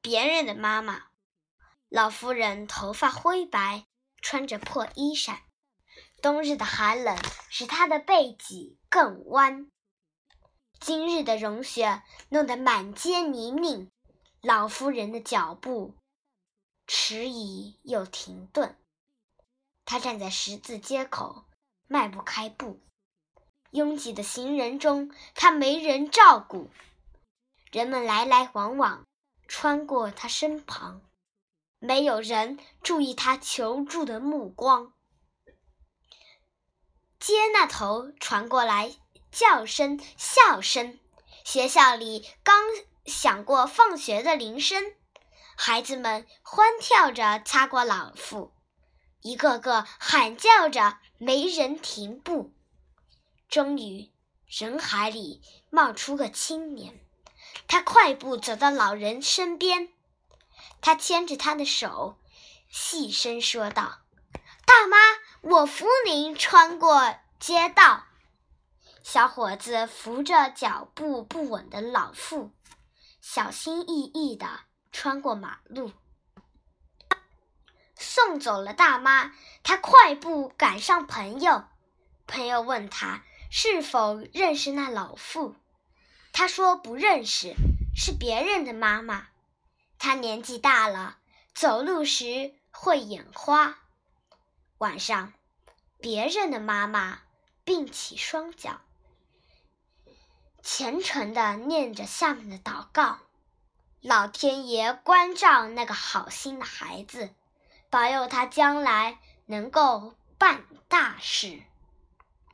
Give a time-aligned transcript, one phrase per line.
[0.00, 1.04] 别人的妈妈。
[1.88, 3.86] 老妇人头发灰白，
[4.20, 5.42] 穿着破衣衫。
[6.20, 7.16] 冬日的寒冷
[7.48, 9.70] 使她的背脊更弯。
[10.80, 13.90] 今日的融雪弄得满街泥泞，
[14.40, 15.94] 老妇人的脚步
[16.86, 18.76] 迟疑又停顿。
[19.84, 21.44] 她站在十字街口，
[21.86, 22.80] 迈不开步。
[23.70, 26.70] 拥挤的行人中，她没人照顾。
[27.72, 29.06] 人们来来往往，
[29.48, 31.02] 穿过他身旁。
[31.80, 34.92] 没有人注意他求助的目光。
[37.18, 38.94] 街那头传过来
[39.32, 41.00] 叫声、笑声。
[41.44, 42.62] 学校里刚
[43.06, 44.92] 响过放学的铃声，
[45.56, 48.52] 孩子们欢跳着擦过老妇，
[49.22, 52.52] 一个个喊叫着，没人停步。
[53.48, 54.12] 终于，
[54.46, 57.07] 人海里冒出个青年，
[57.66, 59.88] 他快步走到老人身边。
[60.80, 62.18] 他牵着他的手，
[62.70, 64.00] 细声说道
[64.64, 64.96] ：“大妈，
[65.40, 68.04] 我扶您穿过街道。”
[69.02, 72.52] 小伙子扶着脚步不稳的老妇，
[73.22, 74.60] 小心翼翼地
[74.92, 75.92] 穿过马路，
[77.96, 79.32] 送走了大妈。
[79.62, 81.64] 他快步赶上朋友，
[82.26, 85.56] 朋友问他是否认识那老妇，
[86.32, 87.54] 他说不认识，
[87.96, 89.28] 是别人的妈妈。
[89.98, 91.18] 他年纪大了，
[91.54, 93.78] 走路时会眼花。
[94.78, 95.32] 晚上，
[95.98, 97.22] 别人的妈妈
[97.64, 98.80] 并起双脚，
[100.62, 103.18] 虔诚地念着下面的祷告
[104.00, 107.34] ：“老天爷关照那个好心的孩子，
[107.90, 111.62] 保佑他将来能够办大事。”